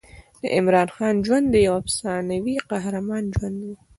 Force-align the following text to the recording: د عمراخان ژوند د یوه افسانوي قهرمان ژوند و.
د 0.41 0.43
عمراخان 0.57 1.15
ژوند 1.25 1.45
د 1.49 1.55
یوه 1.67 1.77
افسانوي 1.81 2.55
قهرمان 2.69 3.23
ژوند 3.35 3.57
و. 3.65 3.69